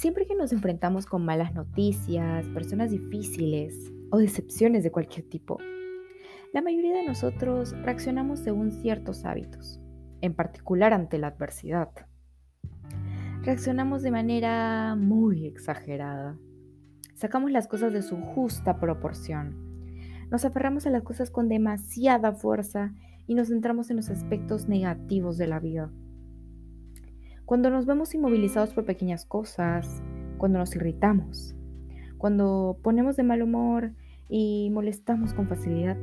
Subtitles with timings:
[0.00, 5.58] Siempre que nos enfrentamos con malas noticias, personas difíciles o decepciones de cualquier tipo,
[6.54, 9.78] la mayoría de nosotros reaccionamos según ciertos hábitos,
[10.22, 11.90] en particular ante la adversidad.
[13.42, 16.38] Reaccionamos de manera muy exagerada.
[17.12, 19.54] Sacamos las cosas de su justa proporción.
[20.30, 22.94] Nos aferramos a las cosas con demasiada fuerza
[23.26, 25.92] y nos centramos en los aspectos negativos de la vida.
[27.50, 30.04] Cuando nos vemos inmovilizados por pequeñas cosas,
[30.38, 31.56] cuando nos irritamos,
[32.16, 33.90] cuando ponemos de mal humor
[34.28, 35.96] y molestamos con facilidad,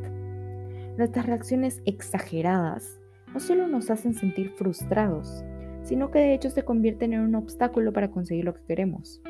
[0.97, 2.99] nuestras reacciones exageradas
[3.33, 5.45] no solo nos hacen sentir frustrados,
[5.83, 9.21] sino que de hecho se convierten en un obstáculo para conseguir lo que queremos.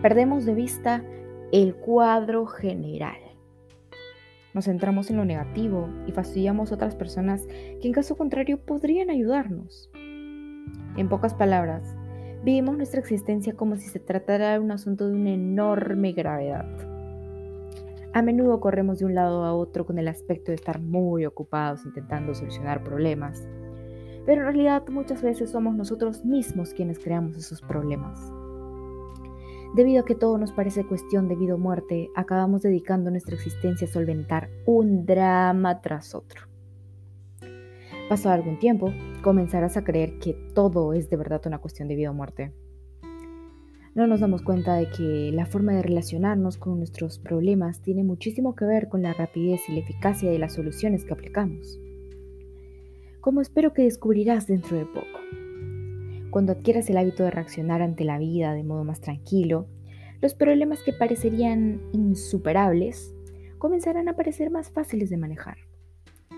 [0.00, 1.04] Perdemos de vista
[1.52, 3.18] el cuadro general
[4.54, 9.88] nos centramos en lo negativo y fastidiamos otras personas que en caso contrario podrían ayudarnos.
[10.98, 11.94] En pocas palabras,
[12.42, 16.66] vivimos nuestra existencia como si se tratara de un asunto de una enorme gravedad.
[18.12, 21.86] A menudo corremos de un lado a otro con el aspecto de estar muy ocupados
[21.86, 23.46] intentando solucionar problemas,
[24.26, 28.32] pero en realidad muchas veces somos nosotros mismos quienes creamos esos problemas.
[29.76, 33.86] Debido a que todo nos parece cuestión de vida o muerte, acabamos dedicando nuestra existencia
[33.86, 36.47] a solventar un drama tras otro.
[38.08, 42.10] Pasado algún tiempo, comenzarás a creer que todo es de verdad una cuestión de vida
[42.10, 42.54] o muerte.
[43.94, 48.54] No nos damos cuenta de que la forma de relacionarnos con nuestros problemas tiene muchísimo
[48.54, 51.78] que ver con la rapidez y la eficacia de las soluciones que aplicamos.
[53.20, 55.20] Como espero que descubrirás dentro de poco.
[56.30, 59.66] Cuando adquieras el hábito de reaccionar ante la vida de modo más tranquilo,
[60.22, 63.14] los problemas que parecerían insuperables
[63.58, 65.67] comenzarán a parecer más fáciles de manejar.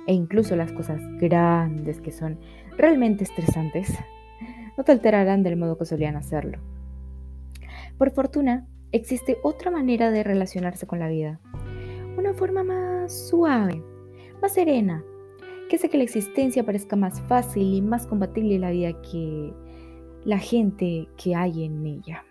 [0.07, 2.39] E incluso las cosas grandes que son
[2.77, 3.97] realmente estresantes
[4.77, 6.59] no te alterarán del modo que solían hacerlo.
[7.99, 11.39] Por fortuna, existe otra manera de relacionarse con la vida.
[12.17, 13.83] Una forma más suave,
[14.41, 15.05] más serena,
[15.69, 19.53] que hace que la existencia parezca más fácil y más compatible la vida que
[20.25, 22.25] la gente que hay en ella.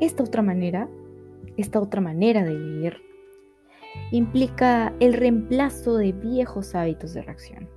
[0.00, 0.88] Esta otra manera,
[1.56, 2.96] esta otra manera de vivir,
[4.10, 7.68] implica el reemplazo de viejos hábitos de reacción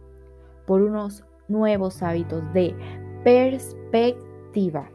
[0.65, 2.75] por unos nuevos hábitos de
[3.23, 4.89] perspectiva.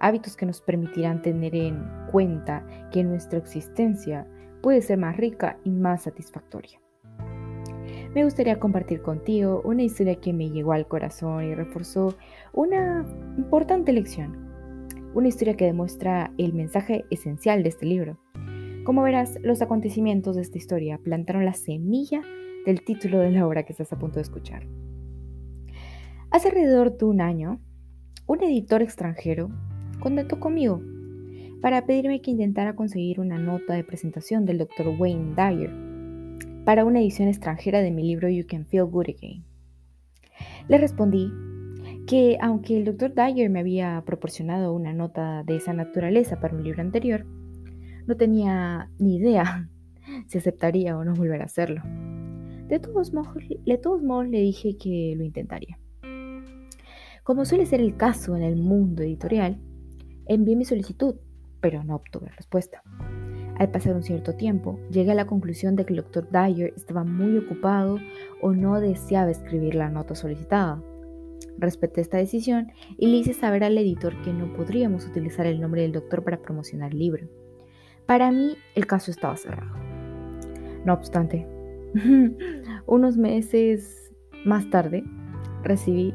[0.00, 4.26] Hábitos que nos permitirán tener en cuenta que nuestra existencia
[4.62, 6.80] puede ser más rica y más satisfactoria
[8.16, 12.16] me gustaría compartir contigo una historia que me llegó al corazón y reforzó
[12.54, 13.04] una
[13.36, 14.48] importante lección.
[15.12, 18.16] Una historia que demuestra el mensaje esencial de este libro.
[18.86, 22.22] Como verás, los acontecimientos de esta historia plantaron la semilla
[22.64, 24.64] del título de la obra que estás a punto de escuchar.
[26.30, 27.58] Hace alrededor de un año,
[28.28, 29.50] un editor extranjero
[29.98, 30.80] contactó conmigo
[31.60, 34.94] para pedirme que intentara conseguir una nota de presentación del Dr.
[34.96, 35.72] Wayne Dyer
[36.64, 39.44] para una edición extranjera de mi libro You Can Feel Good Again.
[40.68, 41.32] Le respondí
[42.06, 43.14] que aunque el Dr.
[43.14, 47.26] Dyer me había proporcionado una nota de esa naturaleza para un libro anterior,
[48.06, 49.68] no tenía ni idea
[50.26, 51.82] si aceptaría o no volver a hacerlo.
[52.68, 55.78] De todos, modos, de todos modos le dije que lo intentaría.
[57.22, 59.58] Como suele ser el caso en el mundo editorial,
[60.26, 61.16] envié mi solicitud,
[61.60, 62.82] pero no obtuve respuesta.
[63.58, 66.28] Al pasar un cierto tiempo, llegué a la conclusión de que el Dr.
[66.30, 67.98] Dyer estaba muy ocupado
[68.42, 70.82] o no deseaba escribir la nota solicitada.
[71.58, 75.82] Respeté esta decisión y le hice saber al editor que no podríamos utilizar el nombre
[75.82, 77.28] del doctor para promocionar el libro.
[78.06, 79.76] Para mí, el caso estaba cerrado.
[80.84, 81.46] No obstante,
[82.86, 84.12] unos meses
[84.44, 85.04] más tarde,
[85.62, 86.14] recibí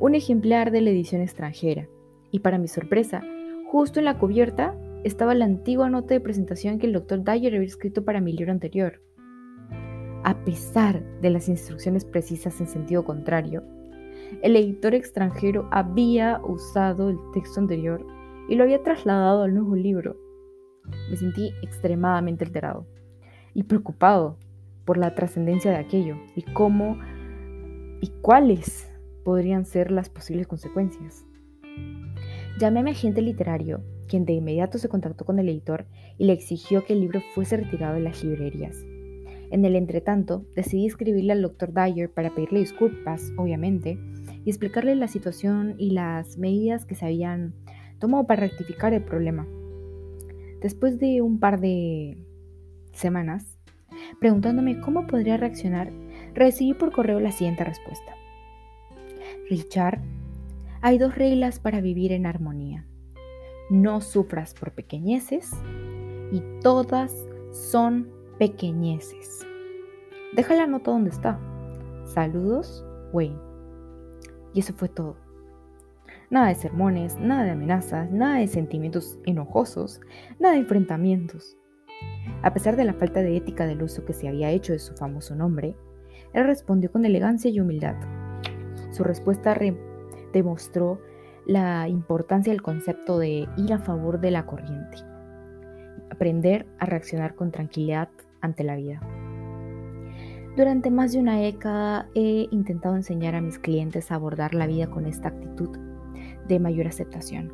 [0.00, 1.88] un ejemplar de la edición extranjera
[2.30, 3.22] y para mi sorpresa,
[3.70, 4.74] justo en la cubierta
[5.04, 8.52] estaba la antigua nota de presentación que el doctor Dyer había escrito para mi libro
[8.52, 9.02] anterior.
[10.24, 13.62] A pesar de las instrucciones precisas en sentido contrario,
[14.42, 18.04] el editor extranjero había usado el texto anterior
[18.48, 20.27] y lo había trasladado al nuevo libro.
[21.10, 22.86] Me sentí extremadamente alterado
[23.54, 24.38] y preocupado
[24.84, 26.98] por la trascendencia de aquello y cómo
[28.00, 28.90] y cuáles
[29.24, 31.24] podrían ser las posibles consecuencias.
[32.58, 35.86] Llamé a mi agente literario quien de inmediato se contactó con el editor
[36.16, 38.84] y le exigió que el libro fuese retirado de las librerías.
[39.50, 41.72] En el entretanto, decidí escribirle al Dr.
[41.72, 43.98] Dyer para pedirle disculpas, obviamente,
[44.44, 47.54] y explicarle la situación y las medidas que se habían
[47.98, 49.46] tomado para rectificar el problema.
[50.60, 52.18] Después de un par de
[52.92, 53.58] semanas,
[54.20, 55.92] preguntándome cómo podría reaccionar,
[56.34, 58.14] recibí por correo la siguiente respuesta.
[59.48, 60.00] Richard,
[60.80, 62.86] hay dos reglas para vivir en armonía.
[63.70, 65.50] No sufras por pequeñeces
[66.32, 67.14] y todas
[67.52, 68.08] son
[68.38, 69.46] pequeñeces.
[70.34, 71.38] Deja la nota donde está.
[72.04, 73.38] Saludos, Wayne.
[74.54, 75.16] Y eso fue todo.
[76.30, 80.00] Nada de sermones, nada de amenazas, nada de sentimientos enojosos,
[80.38, 81.56] nada de enfrentamientos.
[82.42, 84.94] A pesar de la falta de ética del uso que se había hecho de su
[84.94, 85.74] famoso nombre,
[86.34, 87.96] él respondió con elegancia y humildad.
[88.90, 89.58] Su respuesta
[90.34, 91.00] demostró
[91.46, 94.98] la importancia del concepto de ir a favor de la corriente,
[96.10, 98.10] aprender a reaccionar con tranquilidad
[98.42, 99.00] ante la vida.
[100.58, 104.88] Durante más de una década he intentado enseñar a mis clientes a abordar la vida
[104.90, 105.87] con esta actitud
[106.48, 107.52] de mayor aceptación.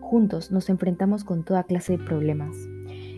[0.00, 2.56] Juntos nos enfrentamos con toda clase de problemas,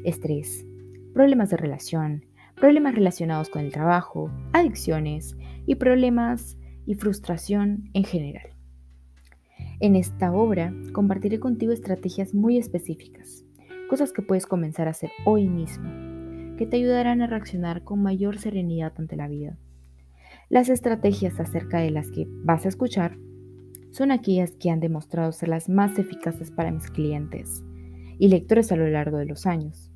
[0.05, 0.67] estrés,
[1.14, 2.26] problemas de relación,
[2.56, 5.37] problemas relacionados con el trabajo, adicciones
[5.67, 8.50] y problemas y frustración en general.
[9.81, 13.44] En esta obra compartiré contigo estrategias muy específicas,
[13.88, 16.11] cosas que puedes comenzar a hacer hoy mismo
[16.61, 19.56] que te ayudarán a reaccionar con mayor serenidad ante la vida.
[20.50, 23.17] Las estrategias acerca de las que vas a escuchar
[23.90, 27.62] son aquellas que han demostrado ser las más eficaces para mis clientes
[28.19, 29.90] y lectores a lo largo de los años.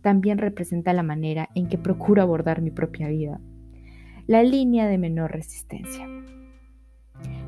[0.00, 3.40] También representa la manera en que procuro abordar mi propia vida,
[4.26, 6.06] la línea de menor resistencia.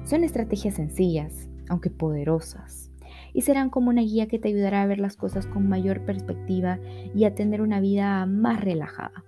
[0.05, 2.91] Son estrategias sencillas, aunque poderosas,
[3.33, 6.79] y serán como una guía que te ayudará a ver las cosas con mayor perspectiva
[7.15, 9.25] y a tener una vida más relajada.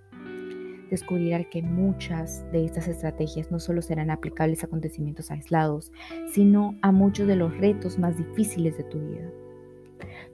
[0.91, 5.91] Descubrirás que muchas de estas estrategias no solo serán aplicables a acontecimientos aislados,
[6.29, 9.31] sino a muchos de los retos más difíciles de tu vida.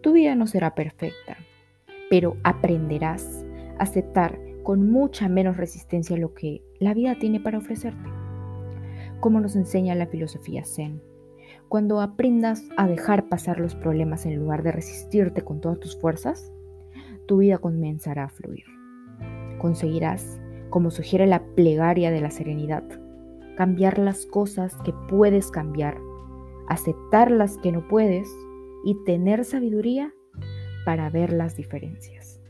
[0.01, 1.37] Tu vida no será perfecta,
[2.09, 3.45] pero aprenderás
[3.77, 8.09] a aceptar con mucha menos resistencia lo que la vida tiene para ofrecerte.
[9.19, 11.03] Como nos enseña la filosofía Zen,
[11.69, 16.51] cuando aprendas a dejar pasar los problemas en lugar de resistirte con todas tus fuerzas,
[17.27, 18.65] tu vida comenzará a fluir.
[19.59, 20.39] Conseguirás,
[20.69, 22.83] como sugiere la plegaria de la serenidad,
[23.55, 25.97] cambiar las cosas que puedes cambiar,
[26.67, 28.29] aceptar las que no puedes
[28.83, 30.13] y tener sabiduría
[30.85, 32.41] para ver las diferencias.